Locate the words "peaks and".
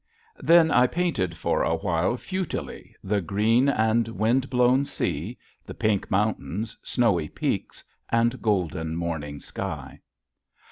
7.29-8.41